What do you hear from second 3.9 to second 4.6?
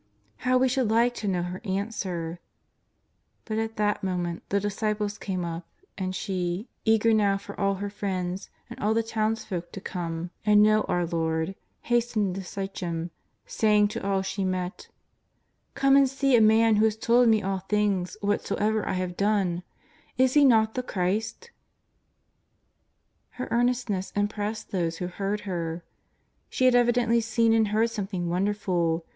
moment the